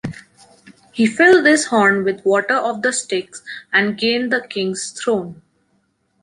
[0.91, 5.43] He filled this horn with water of the Styx and gained the Kings Throne.